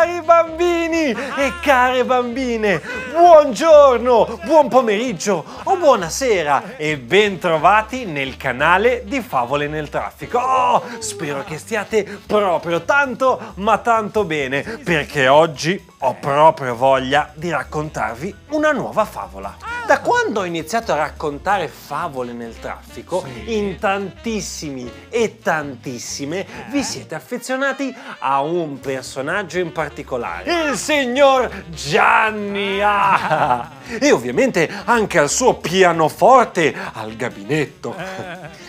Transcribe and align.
Cari 0.00 0.22
bambini 0.22 1.10
e 1.10 1.52
care 1.60 2.06
bambine, 2.06 2.80
buongiorno, 3.12 4.40
buon 4.46 4.68
pomeriggio 4.68 5.44
o 5.64 5.76
buonasera 5.76 6.78
e 6.78 6.96
bentrovati 6.96 8.06
nel 8.06 8.38
canale 8.38 9.02
di 9.04 9.20
Favole 9.20 9.68
nel 9.68 9.90
Traffico. 9.90 10.38
Oh, 10.38 10.82
spero 11.00 11.44
che 11.44 11.58
stiate 11.58 12.04
proprio 12.26 12.82
tanto 12.84 13.52
ma 13.56 13.76
tanto 13.76 14.24
bene 14.24 14.62
perché 14.62 15.28
oggi 15.28 15.89
ho 16.02 16.14
proprio 16.14 16.74
voglia 16.74 17.30
di 17.34 17.50
raccontarvi 17.50 18.34
una 18.50 18.72
nuova 18.72 19.04
favola. 19.04 19.56
Da 19.86 20.00
quando 20.00 20.40
ho 20.40 20.44
iniziato 20.44 20.92
a 20.92 20.96
raccontare 20.96 21.68
favole 21.68 22.32
nel 22.32 22.58
traffico, 22.58 23.24
in 23.46 23.78
tantissimi 23.78 24.90
e 25.10 25.40
tantissime 25.42 26.46
vi 26.70 26.82
siete 26.82 27.14
affezionati 27.14 27.94
a 28.20 28.40
un 28.40 28.80
personaggio 28.80 29.58
in 29.58 29.72
particolare, 29.72 30.70
il 30.70 30.76
signor 30.76 31.64
Gianni. 31.70 32.80
Ah! 32.82 33.79
E 33.98 34.12
ovviamente 34.12 34.70
anche 34.84 35.18
al 35.18 35.30
suo 35.30 35.54
pianoforte 35.54 36.74
al 36.92 37.16
gabinetto. 37.16 37.94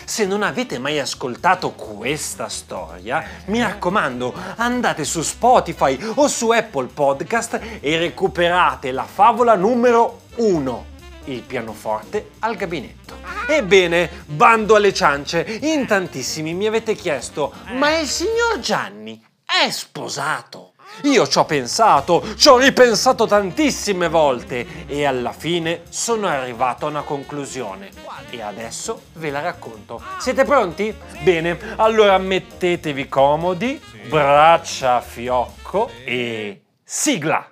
Se 0.04 0.26
non 0.26 0.42
avete 0.42 0.78
mai 0.78 0.98
ascoltato 0.98 1.70
questa 1.72 2.48
storia, 2.48 3.24
mi 3.46 3.60
raccomando, 3.60 4.34
andate 4.56 5.04
su 5.04 5.22
Spotify 5.22 5.98
o 6.14 6.28
su 6.28 6.50
Apple 6.50 6.88
Podcast 6.92 7.60
e 7.80 7.96
recuperate 7.98 8.92
la 8.92 9.04
favola 9.04 9.54
numero 9.54 10.22
1 10.36 10.90
il 11.26 11.42
pianoforte 11.42 12.30
al 12.40 12.56
gabinetto. 12.56 13.16
Ebbene, 13.48 14.10
bando 14.26 14.74
alle 14.74 14.92
ciance, 14.92 15.58
in 15.62 15.86
tantissimi 15.86 16.54
mi 16.54 16.66
avete 16.66 16.94
chiesto, 16.94 17.52
ma 17.72 17.98
il 17.98 18.08
signor 18.08 18.58
Gianni 18.60 19.22
è 19.44 19.70
sposato? 19.70 20.71
Io 21.02 21.26
ci 21.26 21.38
ho 21.38 21.44
pensato, 21.44 22.24
ci 22.36 22.48
ho 22.48 22.58
ripensato 22.58 23.26
tantissime 23.26 24.08
volte 24.08 24.86
e 24.86 25.04
alla 25.04 25.32
fine 25.32 25.82
sono 25.88 26.26
arrivato 26.26 26.86
a 26.86 26.90
una 26.90 27.02
conclusione. 27.02 27.90
E 28.30 28.40
adesso 28.40 29.02
ve 29.14 29.30
la 29.30 29.40
racconto. 29.40 30.00
Siete 30.18 30.44
pronti? 30.44 30.94
Bene, 31.22 31.58
allora 31.76 32.16
mettetevi 32.18 33.08
comodi, 33.08 33.80
braccia 34.08 34.96
a 34.96 35.00
fiocco 35.00 35.90
e 36.04 36.62
sigla! 36.84 37.46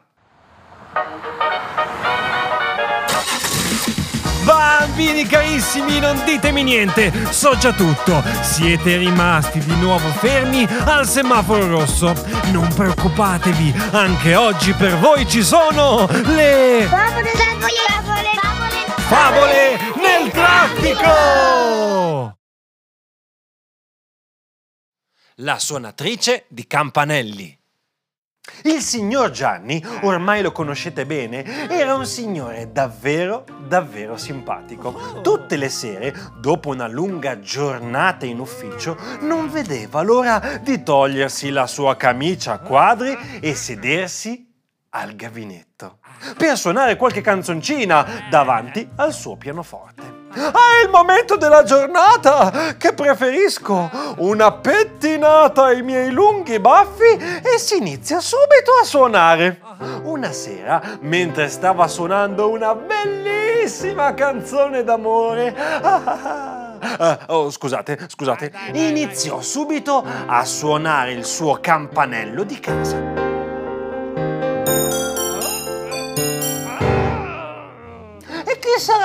Bambini 4.51 5.27
carissimi, 5.27 6.01
non 6.01 6.21
ditemi 6.25 6.65
niente, 6.65 7.13
so 7.31 7.57
già 7.57 7.73
tutto. 7.73 8.21
Siete 8.41 8.97
rimasti 8.97 9.61
di 9.61 9.77
nuovo 9.77 10.09
fermi 10.09 10.67
al 10.87 11.07
semaforo 11.07 11.69
rosso. 11.69 12.13
Non 12.51 12.67
preoccupatevi, 12.75 13.73
anche 13.93 14.35
oggi 14.35 14.73
per 14.73 14.99
voi 14.99 15.29
ci 15.29 15.45
sono 15.45 16.09
le 16.11 16.85
Favole, 16.89 17.31
favole, 17.31 18.35
favole, 18.41 18.87
favole 19.07 19.79
nel 20.01 20.33
traffico! 20.33 22.39
La 25.37 25.61
suonatrice 25.61 26.47
di 26.49 26.67
campanelli. 26.67 27.60
Il 28.65 28.81
signor 28.81 29.31
Gianni, 29.31 29.83
ormai 30.03 30.43
lo 30.43 30.53
conoscete 30.53 31.07
bene, 31.07 31.69
era 31.69 31.95
un 31.95 32.07
signore 32.07 32.71
davvero, 32.73 33.45
davvero 33.67 34.17
simpatico. 34.17 35.21
Tutte 35.23 35.57
le 35.57 35.69
sere, 35.69 36.15
dopo 36.39 36.71
una 36.71 36.87
lunga 36.87 37.41
giornata 37.41 38.27
in 38.27 38.39
ufficio, 38.39 38.97
non 39.21 39.51
vedeva 39.51 40.03
l'ora 40.03 40.59
di 40.63 40.83
togliersi 40.83 41.51
la 41.51 41.67
sua 41.67 41.97
camicia 41.97 42.53
a 42.53 42.59
quadri 42.59 43.17
e 43.41 43.55
sedersi 43.55 44.49
al 44.91 45.15
gabinetto 45.15 45.99
per 46.37 46.57
suonare 46.57 46.97
qualche 46.97 47.21
canzoncina 47.21 48.27
davanti 48.29 48.89
al 48.97 49.13
suo 49.13 49.37
pianoforte. 49.37 50.10
È 50.33 50.85
il 50.85 50.91
momento 50.91 51.37
della 51.37 51.65
giornata 51.65 52.75
che 52.79 52.93
preferisco 52.93 53.91
una 54.19 54.53
pettinata 54.53 55.65
ai 55.65 55.83
miei 55.83 56.11
lunghi 56.13 56.61
baffi 56.61 57.17
e 57.43 57.59
si 57.59 57.79
inizia 57.79 58.21
subito 58.21 58.71
a 58.81 58.85
suonare. 58.85 59.61
Una 60.05 60.31
sera, 60.31 60.81
mentre 61.01 61.49
stava 61.49 61.89
suonando 61.89 62.49
una 62.49 62.75
bellissima 62.75 64.15
canzone 64.15 64.85
d'amore, 64.85 65.55
ah, 65.57 67.19
oh, 67.27 67.51
scusate, 67.51 67.99
scusate, 68.07 68.53
iniziò 68.73 69.41
subito 69.41 70.05
a 70.27 70.45
suonare 70.45 71.13
il 71.13 71.25
suo 71.25 71.59
campanello 71.61 72.45
di 72.45 72.61
casa. 72.61 73.20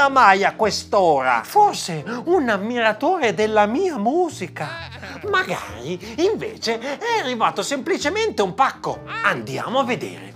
Sarà 0.06 0.10
mai 0.10 0.44
a 0.44 0.56
quest'ora? 0.56 1.42
Forse 1.44 2.04
un 2.26 2.50
ammiratore 2.50 3.34
della 3.34 3.66
mia 3.66 3.98
musica. 3.98 4.90
Magari 5.30 6.00
invece 6.24 6.80
è 6.80 7.20
arrivato 7.22 7.64
semplicemente 7.64 8.42
un 8.42 8.54
pacco. 8.54 9.02
Andiamo 9.24 9.80
a 9.80 9.84
vedere. 9.84 10.34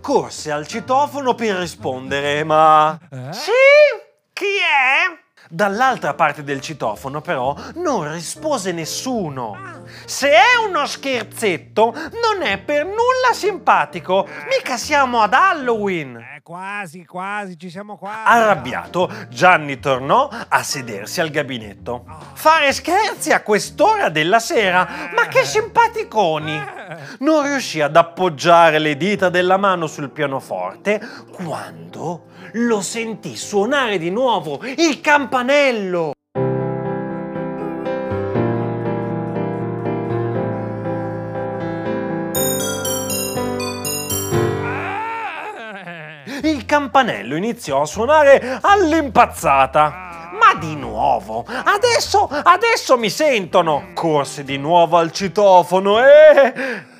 Corse 0.00 0.50
al 0.50 0.66
citofono 0.66 1.34
per 1.34 1.56
rispondere, 1.56 2.42
ma... 2.44 2.98
Sì? 3.30 3.50
Chi 4.32 4.44
è? 4.44 5.21
Dall'altra 5.54 6.14
parte 6.14 6.42
del 6.44 6.62
citofono 6.62 7.20
però 7.20 7.54
non 7.74 8.10
rispose 8.10 8.72
nessuno. 8.72 9.82
Se 10.06 10.30
è 10.30 10.66
uno 10.66 10.86
scherzetto, 10.86 11.92
non 11.92 12.40
è 12.42 12.56
per 12.56 12.86
nulla 12.86 13.34
simpatico. 13.34 14.26
Mica 14.48 14.78
siamo 14.78 15.20
ad 15.20 15.34
Halloween. 15.34 16.16
Eh, 16.16 16.40
quasi, 16.42 17.04
quasi, 17.04 17.58
ci 17.58 17.68
siamo 17.68 17.98
quasi. 17.98 18.20
Arrabbiato, 18.24 19.12
Gianni 19.28 19.78
tornò 19.78 20.26
a 20.48 20.62
sedersi 20.62 21.20
al 21.20 21.28
gabinetto. 21.28 22.06
Fare 22.32 22.72
scherzi 22.72 23.32
a 23.32 23.42
quest'ora 23.42 24.08
della 24.08 24.40
sera? 24.40 24.88
Ma 25.14 25.26
che 25.26 25.44
simpaticoni! 25.44 26.64
Non 27.18 27.42
riuscì 27.42 27.82
ad 27.82 27.96
appoggiare 27.96 28.78
le 28.78 28.96
dita 28.96 29.28
della 29.28 29.58
mano 29.58 29.86
sul 29.86 30.08
pianoforte 30.08 30.98
quando 31.30 32.30
lo 32.52 32.80
sentì 32.80 33.36
suonare 33.36 33.98
di 33.98 34.10
nuovo 34.10 34.60
il 34.62 35.00
campanello. 35.00 36.12
Il 46.42 46.66
campanello 46.66 47.36
iniziò 47.36 47.82
a 47.82 47.86
suonare 47.86 48.58
all'impazzata. 48.60 50.10
Ma 50.32 50.58
di 50.58 50.74
nuovo, 50.74 51.44
adesso, 51.46 52.28
adesso 52.28 52.98
mi 52.98 53.10
sentono! 53.10 53.90
Corse 53.94 54.42
di 54.42 54.56
nuovo 54.56 54.96
al 54.96 55.12
citofono 55.12 56.04
e... 56.04 56.90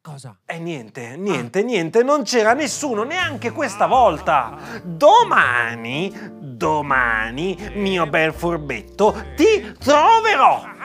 Cosa? 0.00 0.38
E 0.46 0.58
niente, 0.58 1.16
niente, 1.16 1.62
niente, 1.62 2.02
non 2.02 2.22
c'era 2.22 2.54
nessuno 2.54 3.02
neanche 3.02 3.50
questa 3.50 3.86
volta. 3.86 4.56
Domani, 4.82 6.12
domani, 6.40 7.72
mio 7.74 8.06
bel 8.06 8.32
furbetto, 8.32 9.32
ti 9.36 9.74
troverò. 9.78 10.76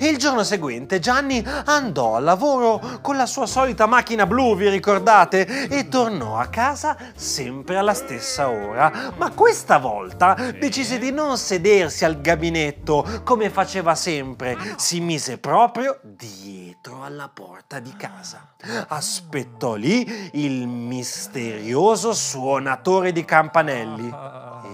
Il 0.00 0.18
giorno 0.18 0.42
seguente 0.42 0.98
Gianni 0.98 1.44
andò 1.64 2.16
al 2.16 2.24
lavoro 2.24 2.98
con 3.00 3.16
la 3.16 3.26
sua 3.26 3.46
solita 3.46 3.86
macchina 3.86 4.26
blu, 4.26 4.56
vi 4.56 4.68
ricordate? 4.68 5.68
E 5.68 5.88
tornò 5.88 6.38
a 6.38 6.46
casa 6.46 6.96
sempre 7.14 7.76
alla 7.76 7.94
stessa 7.94 8.48
ora. 8.48 9.12
Ma 9.16 9.30
questa 9.30 9.78
volta 9.78 10.34
decise 10.58 10.98
di 10.98 11.10
non 11.12 11.38
sedersi 11.38 12.04
al 12.04 12.20
gabinetto 12.20 13.22
come 13.24 13.50
faceva 13.50 13.94
sempre. 13.94 14.56
Si 14.76 15.00
mise 15.00 15.38
proprio 15.38 15.98
dietro 16.02 17.02
alla 17.02 17.30
porta 17.32 17.78
di 17.78 17.94
casa. 17.96 18.54
Aspettò 18.88 19.74
lì 19.74 20.30
il 20.34 20.66
misterioso 20.66 22.12
suonatore 22.12 23.12
di 23.12 23.24
campanelli 23.24 24.14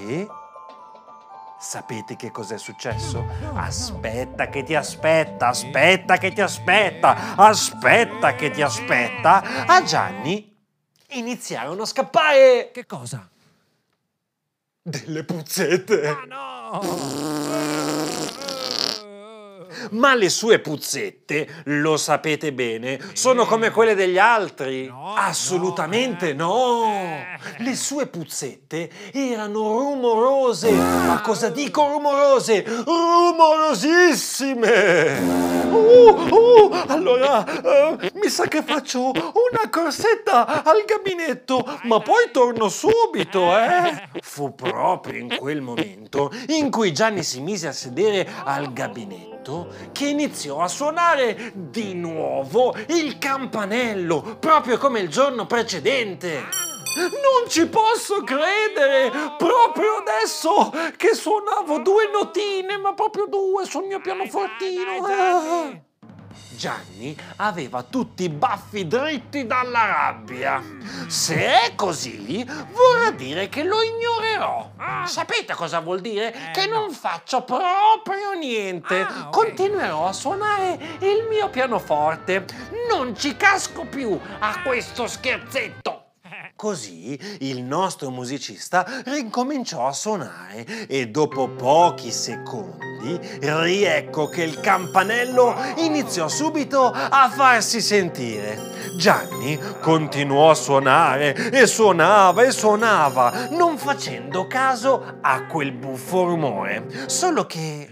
e... 0.07 0.27
Sapete 1.63 2.17
che 2.17 2.33
cos'è 2.33 2.59
successo? 2.59 3.25
Aspetta 3.55 4.49
che 4.49 4.65
ti 4.65 4.75
aspetta, 4.75 5.47
aspetta 5.47 6.19
che 6.19 6.33
ti 6.33 6.41
aspetta, 6.41 7.37
aspetta 7.37 8.35
che 8.35 8.51
ti 8.51 8.63
aspetta. 8.63 9.65
A 9.67 9.81
Gianni 9.85 10.53
iniziarono 11.11 11.83
a 11.83 11.87
scappare 11.87 12.71
Che 12.73 12.85
cosa? 12.85 13.29
delle 14.83 15.23
puzzette. 15.23 16.09
Ah 16.09 16.25
no! 16.27 16.81
Ma 19.93 20.15
le 20.15 20.31
sue 20.31 20.59
puzzette, 20.59 21.47
lo 21.65 21.99
sapete 21.99 22.55
bene, 22.55 22.99
sono 23.13 23.45
come 23.45 23.69
quelle 23.71 23.95
degli 23.95 24.17
altri? 24.17 24.87
No, 24.87 25.13
Assolutamente 25.15 26.33
no. 26.33 26.47
no! 26.47 27.21
Le 27.59 27.77
sue 27.77 28.07
puzzette 28.07 28.89
erano 29.13 29.79
rumorose. 29.79 30.71
Ma 30.71 31.21
cosa 31.21 31.51
dico 31.51 31.87
rumorose? 31.89 32.65
Rumorosissime! 32.87 35.19
Uh, 35.71 36.35
uh, 36.35 36.71
allora, 36.87 37.45
eh, 37.45 38.11
mi 38.15 38.29
sa 38.29 38.47
che 38.47 38.63
faccio 38.63 39.11
una 39.11 39.69
corsetta 39.71 40.65
al 40.65 40.85
gabinetto, 40.87 41.63
ma 41.83 42.01
poi 42.01 42.31
torno 42.33 42.71
subito, 42.71 43.55
eh? 43.59 44.09
Fu 44.23 44.55
proprio 44.55 45.19
in 45.19 45.37
quel 45.37 45.61
momento 45.61 46.33
in 46.49 46.71
cui 46.71 46.95
Gianni 46.95 47.23
si 47.23 47.43
mise 47.43 47.69
a 47.69 47.73
sedere 47.73 48.27
al 48.45 48.73
gabinetto 48.73 49.32
che 49.93 50.07
iniziò 50.07 50.61
a 50.61 50.69
suonare 50.69 51.53
di 51.55 51.95
nuovo 51.95 52.75
il 52.89 53.19
campanello, 53.19 54.37
proprio 54.39 54.79
come 54.79 55.01
il 55.01 55.09
giorno 55.09 55.47
precedente. 55.47 56.61
Non 56.95 57.49
ci 57.49 57.67
posso 57.69 58.23
credere! 58.23 59.11
Proprio 59.39 59.97
adesso 59.97 60.71
che 60.97 61.15
suonavo 61.15 61.79
due 61.79 62.11
notine, 62.11 62.77
ma 62.77 62.93
proprio 62.95 63.27
due 63.27 63.65
sul 63.65 63.85
mio 63.85 64.01
pianofortino. 64.01 65.05
Ah. 65.05 65.91
Gianni 66.57 67.17
aveva 67.37 67.83
tutti 67.83 68.25
i 68.25 68.29
baffi 68.29 68.87
dritti 68.87 69.47
dalla 69.47 69.87
rabbia. 69.87 70.63
Se 71.07 71.35
è 71.35 71.75
così, 71.75 72.45
vorrà 72.45 73.11
dire 73.11 73.49
che 73.49 73.63
lo 73.63 73.83
ignorerò. 73.83 74.71
Sapete 75.07 75.55
cosa 75.55 75.81
vuol 75.81 76.01
dire? 76.01 76.51
Che 76.53 76.67
non 76.67 76.93
faccio 76.93 77.43
proprio 77.43 78.33
niente. 78.39 79.01
Ah, 79.01 79.27
ok. 79.27 79.31
Continuerò 79.31 80.07
a 80.07 80.13
suonare 80.13 80.79
il 81.01 81.27
mio 81.29 81.49
pianoforte. 81.49 82.45
Non 82.89 83.17
ci 83.17 83.37
casco 83.37 83.85
più 83.85 84.19
a 84.39 84.63
questo 84.63 85.07
scherzetto. 85.07 85.92
Così 86.63 87.19
il 87.41 87.65
nostro 87.65 88.11
musicista 88.11 88.87
ricominciò 89.07 89.89
a 89.89 89.93
suonare 89.93 90.87
e 90.87 91.09
dopo 91.09 91.49
pochi 91.49 92.13
secondi 92.13 93.19
riecco 93.41 94.29
che 94.29 94.45
il 94.45 94.61
campanello 94.61 95.57
iniziò 95.79 96.29
subito 96.29 96.85
a 96.85 97.29
farsi 97.29 97.81
sentire. 97.81 98.57
Gianni 98.97 99.59
continuò 99.81 100.51
a 100.51 100.55
suonare 100.55 101.35
e 101.51 101.67
suonava 101.67 102.45
e 102.45 102.53
suonava, 102.53 103.49
non 103.51 103.77
facendo 103.77 104.47
caso 104.47 105.19
a 105.21 105.47
quel 105.47 105.73
buffo 105.73 106.27
rumore. 106.27 107.09
Solo 107.09 107.45
che 107.45 107.89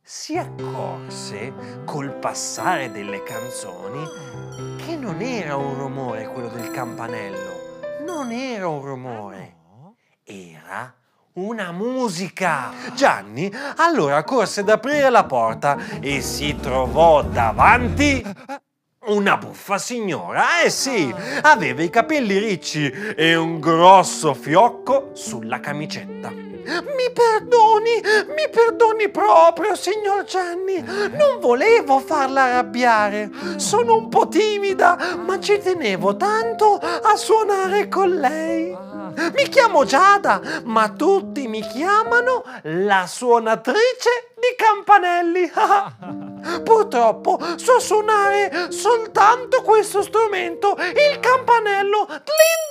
si 0.00 0.36
accorse 0.36 1.82
col 1.84 2.14
passare 2.14 2.92
delle 2.92 3.24
canzoni 3.24 4.06
che 4.86 4.94
non 4.94 5.20
era 5.20 5.56
un 5.56 5.74
rumore 5.74 6.28
quello 6.28 6.48
del 6.50 6.70
campanello, 6.70 7.53
non 8.04 8.30
era 8.32 8.68
un 8.68 8.82
rumore, 8.82 9.56
era 10.24 10.94
una 11.34 11.72
musica. 11.72 12.70
Gianni 12.94 13.50
allora 13.76 14.22
corse 14.22 14.60
ad 14.60 14.68
aprire 14.68 15.08
la 15.08 15.24
porta 15.24 15.78
e 16.00 16.20
si 16.20 16.54
trovò 16.60 17.22
davanti 17.22 18.22
una 19.06 19.36
buffa 19.36 19.78
signora, 19.78 20.62
eh 20.62 20.70
sì, 20.70 21.14
aveva 21.42 21.82
i 21.82 21.90
capelli 21.90 22.38
ricci 22.38 22.90
e 22.90 23.34
un 23.34 23.58
grosso 23.58 24.34
fiocco 24.34 25.10
sulla 25.12 25.60
camicetta. 25.60 26.53
Mi 26.64 27.12
perdoni, 27.12 28.00
mi 28.28 28.48
perdoni 28.50 29.10
proprio, 29.10 29.74
signor 29.74 30.24
Gianni. 30.24 30.82
Non 30.82 31.38
volevo 31.40 31.98
farla 32.00 32.44
arrabbiare. 32.44 33.30
Sono 33.56 33.96
un 33.96 34.08
po' 34.08 34.28
timida, 34.28 35.16
ma 35.24 35.38
ci 35.40 35.58
tenevo 35.58 36.16
tanto 36.16 36.76
a 36.76 37.14
suonare 37.16 37.88
con 37.88 38.08
lei. 38.10 38.76
Mi 39.14 39.48
chiamo 39.48 39.84
Giada, 39.84 40.40
ma 40.64 40.88
tutti 40.88 41.46
mi 41.46 41.60
chiamano 41.60 42.44
la 42.62 43.06
suonatrice 43.06 44.32
di 44.34 44.54
campanelli. 44.56 45.52
Purtroppo 46.62 47.38
so 47.56 47.78
suonare 47.78 48.70
soltanto 48.70 49.62
questo 49.62 50.02
strumento, 50.02 50.76
il 50.78 51.20
campanello 51.20 52.06
Tlin 52.06 52.62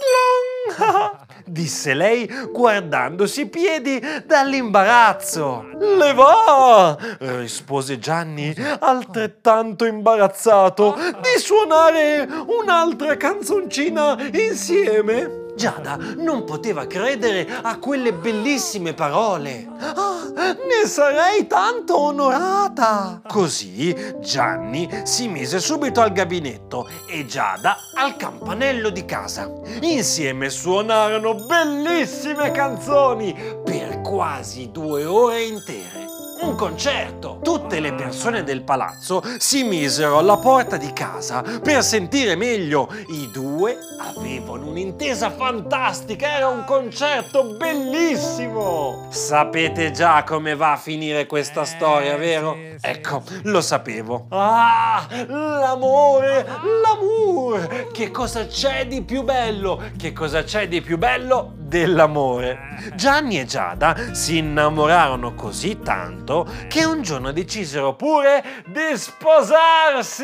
Tlong. 0.75 1.21
Disse 1.53 1.93
lei 1.93 2.27
guardandosi 2.51 3.41
i 3.41 3.47
piedi 3.47 4.01
dall'imbarazzo. 4.25 5.67
Le 5.77 6.11
va, 6.15 6.97
rispose 7.19 7.99
Gianni, 7.99 8.55
altrettanto 8.79 9.85
imbarazzato, 9.85 10.95
di 11.21 11.39
suonare 11.39 12.27
un'altra 12.47 13.15
canzoncina 13.17 14.17
insieme. 14.31 15.42
Giada 15.55 15.97
non 16.17 16.43
poteva 16.45 16.87
credere 16.87 17.47
a 17.61 17.77
quelle 17.77 18.13
bellissime 18.13 18.93
parole. 18.93 19.67
Ah, 19.79 20.53
ne 20.53 20.87
sarei 20.87 21.45
tanto 21.47 21.97
onorata. 21.99 23.21
Così 23.27 23.95
Gianni 24.19 24.89
si 25.03 25.27
mise 25.27 25.59
subito 25.59 26.01
al 26.01 26.11
gabinetto 26.11 26.89
e 27.07 27.25
Giada 27.25 27.77
al 27.95 28.15
campanello 28.15 28.89
di 28.89 29.05
casa. 29.05 29.51
Insieme 29.81 30.49
suonarono 30.49 31.35
bellissime 31.35 32.51
canzoni 32.51 33.35
per 33.63 34.01
quasi 34.01 34.71
due 34.71 35.05
ore 35.05 35.43
intere. 35.43 36.02
Un 36.43 36.55
concerto! 36.55 37.39
Tutte 37.41 37.79
le 37.79 37.93
persone 37.93 38.43
del 38.43 38.63
palazzo 38.63 39.23
si 39.37 39.63
misero 39.63 40.17
alla 40.17 40.37
porta 40.37 40.75
di 40.77 40.91
casa 40.91 41.41
per 41.41 41.81
sentire 41.83 42.35
meglio. 42.35 42.89
I 43.07 43.29
due 43.31 43.77
avevano 43.97 44.67
un'intesa 44.67 45.29
fantastica, 45.31 46.35
era 46.35 46.47
un 46.49 46.65
concerto 46.65 47.55
bellissimo! 47.55 49.07
Sapete 49.09 49.91
già 49.91 50.23
come 50.23 50.55
va 50.55 50.73
a 50.73 50.77
finire 50.77 51.25
questa 51.25 51.61
Eh, 51.61 51.65
storia, 51.65 52.17
vero? 52.17 52.55
ecco, 52.81 53.23
lo 53.43 53.61
sapevo. 53.61 54.25
Ah, 54.29 55.07
l'amore, 55.27 56.45
l'amore! 56.83 57.87
Che 57.93 58.11
cosa 58.11 58.45
c'è 58.47 58.85
di 58.85 59.01
più 59.01 59.23
bello? 59.23 59.81
Che 59.97 60.11
cosa 60.11 60.43
c'è 60.43 60.67
di 60.67 60.81
più 60.81 60.97
bello 60.97 61.53
dell'amore? 61.73 62.91
Gianni 62.93 63.39
e 63.39 63.45
Giada 63.45 64.13
si 64.13 64.37
innamorarono 64.37 65.33
così 65.33 65.79
tanto 65.79 66.47
che 66.67 66.85
un 66.85 67.01
giorno 67.01 67.31
decisero 67.31 67.95
pure 67.95 68.43
di 68.67 68.95
sposarsi. 68.95 70.23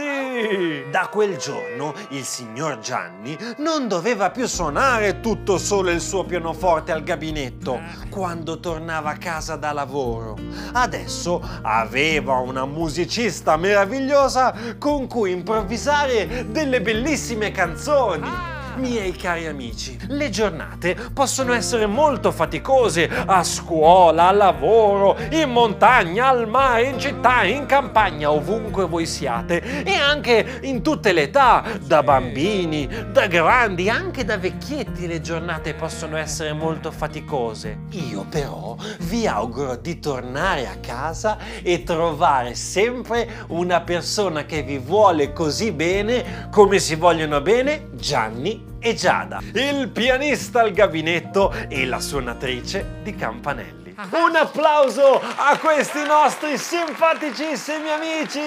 Da 0.92 1.08
quel 1.08 1.38
giorno 1.38 1.96
il 2.10 2.24
signor 2.24 2.78
Gianni 2.78 3.36
non 3.58 3.88
doveva 3.88 4.30
più 4.30 4.46
suonare 4.46 5.22
tutto 5.22 5.58
solo 5.58 5.90
il 5.90 6.02
suo 6.02 6.24
pianoforte 6.24 6.92
al 6.92 7.02
gabinetto 7.02 7.82
quando 8.12 8.60
tornava 8.60 9.10
a 9.10 9.18
casa 9.18 9.56
da 9.56 9.72
lavoro. 9.72 10.38
Adesso 10.74 11.42
aveva 11.64 12.36
una 12.36 12.66
musicista 12.66 13.58
meravigliosa 13.58 14.54
con 14.78 15.08
cui 15.08 15.32
improvvisare 15.32 16.46
delle 16.52 16.80
bellissime 16.80 17.50
canzoni. 17.50 18.58
Miei 18.80 19.12
cari 19.12 19.46
amici, 19.46 20.00
le 20.08 20.30
giornate 20.30 20.96
possono 21.14 21.52
essere 21.52 21.86
molto 21.86 22.32
faticose. 22.32 23.10
A 23.10 23.44
scuola, 23.44 24.30
al 24.30 24.38
lavoro, 24.38 25.18
in 25.32 25.50
montagna, 25.50 26.30
al 26.30 26.48
mare, 26.48 26.84
in 26.84 26.98
città, 26.98 27.44
in 27.44 27.66
campagna, 27.66 28.32
ovunque 28.32 28.88
voi 28.88 29.06
siate. 29.06 29.84
E 29.84 29.96
anche 29.96 30.60
in 30.62 30.82
tutte 30.82 31.12
le 31.12 31.24
età, 31.24 31.66
da 31.82 32.04
bambini, 32.04 32.88
da 33.12 33.28
grandi, 33.28 33.90
anche 33.90 34.24
da 34.24 34.38
vecchietti 34.38 35.08
le 35.08 35.20
giornate 35.20 35.74
possono 35.74 36.16
essere 36.16 36.54
molto 36.54 36.90
faticose. 36.90 37.80
Io 37.90 38.26
però 38.30 38.78
vi 39.00 39.28
auguro 39.28 39.76
di 39.76 40.00
tornare 40.00 40.68
a 40.68 40.78
casa 40.80 41.38
e 41.62 41.84
trovare 41.84 42.56
sempre 42.56 43.28
una 43.48 43.82
persona 43.82 44.46
che 44.46 44.64
vi 44.64 44.78
vuole 44.78 45.34
così 45.34 45.74
bene 45.74 46.48
come 46.50 46.80
si 46.80 46.96
vogliono 46.96 47.42
bene 47.42 47.90
Gianni 47.96 48.69
e 48.80 48.94
Giada, 48.96 49.42
il 49.54 49.90
pianista 49.90 50.62
al 50.62 50.72
gabinetto 50.72 51.54
e 51.68 51.86
la 51.86 52.00
suonatrice 52.00 53.00
di 53.04 53.16
campanelli. 53.16 53.96
Un 54.12 54.36
applauso 54.36 55.20
a 55.20 55.58
questi 55.58 56.06
nostri 56.06 56.58
simpaticissimi 56.58 57.90
amici! 57.90 58.40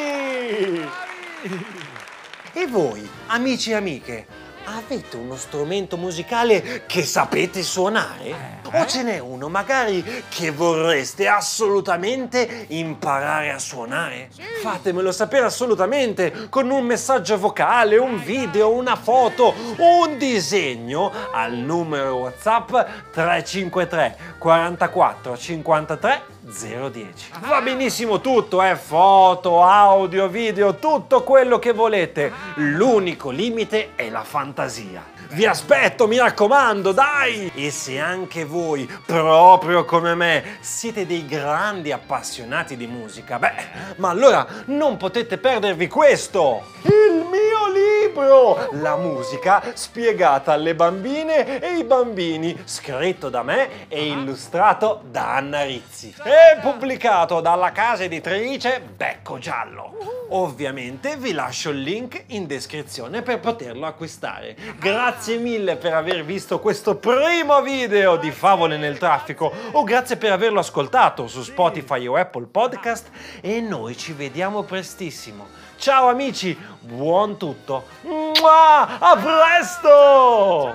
E 2.54 2.66
voi, 2.66 3.08
amici 3.26 3.70
e 3.70 3.74
amiche, 3.74 4.26
avete 4.64 5.16
uno 5.16 5.36
strumento 5.36 5.96
musicale 5.96 6.84
che 6.86 7.02
sapete 7.02 7.62
suonare? 7.62 8.60
O 8.74 8.86
ce 8.86 9.02
n'è 9.02 9.18
uno 9.18 9.48
magari 9.48 10.02
che 10.28 10.50
vorreste 10.50 11.28
assolutamente 11.28 12.66
imparare 12.68 13.50
a 13.50 13.58
suonare? 13.58 14.30
Fatemelo 14.62 15.12
sapere 15.12 15.44
assolutamente 15.44 16.48
con 16.48 16.70
un 16.70 16.84
messaggio 16.84 17.38
vocale, 17.38 17.98
un 17.98 18.22
video, 18.22 18.70
una 18.70 18.96
foto, 18.96 19.54
un 19.76 20.16
disegno 20.16 21.12
al 21.32 21.52
numero 21.52 22.16
WhatsApp 22.16 22.70
353 23.12 24.16
44 24.38 25.36
53 25.36 26.22
010. 26.44 27.30
Va 27.46 27.60
benissimo 27.60 28.20
tutto, 28.20 28.62
eh? 28.62 28.74
Foto, 28.74 29.62
audio, 29.62 30.26
video, 30.26 30.74
tutto 30.74 31.22
quello 31.22 31.60
che 31.60 31.72
volete. 31.72 32.32
L'unico 32.56 33.30
limite 33.30 33.90
è 33.94 34.10
la 34.10 34.24
fantasia. 34.24 35.04
Vi 35.30 35.46
aspetto, 35.46 36.08
mi 36.08 36.18
raccomando, 36.18 36.92
dai! 36.92 37.50
E 37.54 37.70
se 37.70 37.98
anche 37.98 38.44
voi, 38.44 38.90
proprio 39.06 39.84
come 39.84 40.14
me, 40.14 40.58
siete 40.60 41.06
dei 41.06 41.24
grandi 41.24 41.92
appassionati 41.92 42.76
di 42.76 42.86
musica, 42.86 43.38
beh, 43.38 43.54
ma 43.96 44.10
allora 44.10 44.46
non 44.66 44.96
potete 44.96 45.38
perdervi 45.38 45.86
questo! 45.86 46.64
Il 46.82 47.11
mio 47.32 47.72
libro! 47.72 48.68
La 48.72 48.96
musica 48.96 49.62
spiegata 49.72 50.52
alle 50.52 50.74
bambine 50.74 51.60
e 51.60 51.66
ai 51.66 51.84
bambini, 51.84 52.60
scritto 52.64 53.30
da 53.30 53.42
me 53.42 53.88
e 53.88 54.06
illustrato 54.06 55.00
da 55.10 55.36
Anna 55.36 55.62
Rizzi. 55.62 56.14
E 56.22 56.60
pubblicato 56.60 57.40
dalla 57.40 57.72
casa 57.72 58.04
editrice 58.04 58.82
Becco 58.82 59.38
Giallo. 59.38 60.26
Ovviamente 60.34 61.16
vi 61.16 61.32
lascio 61.32 61.70
il 61.70 61.80
link 61.80 62.24
in 62.28 62.46
descrizione 62.46 63.22
per 63.22 63.40
poterlo 63.40 63.86
acquistare. 63.86 64.54
Grazie 64.78 65.36
mille 65.36 65.76
per 65.76 65.94
aver 65.94 66.24
visto 66.24 66.58
questo 66.58 66.96
primo 66.96 67.62
video 67.62 68.16
di 68.16 68.30
Favole 68.30 68.76
nel 68.76 68.98
traffico 68.98 69.50
o 69.72 69.84
grazie 69.84 70.16
per 70.16 70.32
averlo 70.32 70.60
ascoltato 70.60 71.26
su 71.26 71.42
Spotify 71.42 72.06
o 72.06 72.16
Apple 72.16 72.46
Podcast 72.46 73.10
e 73.40 73.60
noi 73.60 73.96
ci 73.96 74.12
vediamo 74.12 74.62
prestissimo. 74.62 75.62
Ciao 75.82 76.06
amici, 76.06 76.56
buon 76.78 77.36
tutto. 77.36 77.86
Mua! 78.02 79.00
A 79.00 79.16
presto! 79.16 80.72